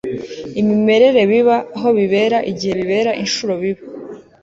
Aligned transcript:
imimerere 0.61 1.21
biba, 1.31 1.57
aho 1.75 1.89
bibera, 1.97 2.37
igihe 2.51 2.73
bibera, 2.79 3.11
inshuro 3.23 3.53
biba 3.61 3.83